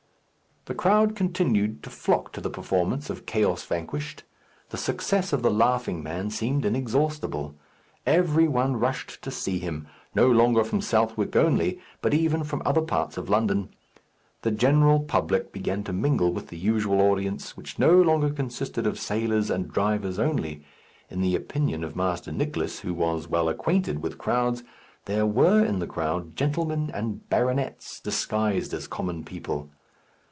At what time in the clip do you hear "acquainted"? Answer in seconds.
23.49-24.03